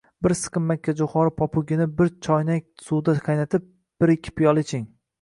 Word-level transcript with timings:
Bir 0.27 0.33
siqim 0.37 0.63
makkajo‘xori 0.71 1.33
popugini 1.41 1.87
bir 2.01 2.11
choynak 2.31 2.67
suvda 2.89 3.19
qaynatib, 3.31 3.71
bir-ikki 4.03 4.39
piyola 4.41 4.69
iching. 4.71 4.95